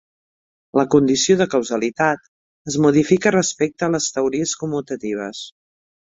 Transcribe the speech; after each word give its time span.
La 0.79 0.83
condició 0.93 1.33
de 1.41 1.45
causalitat 1.51 2.23
es 2.71 2.77
modifica 2.85 3.33
respecte 3.35 3.87
a 3.89 3.91
les 3.97 4.07
teories 4.15 4.55
commutatives. 4.63 5.43